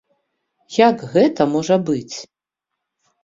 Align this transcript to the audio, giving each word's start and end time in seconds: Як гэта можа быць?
Як 0.77 1.03
гэта 1.11 1.47
можа 1.53 1.75
быць? 1.89 2.15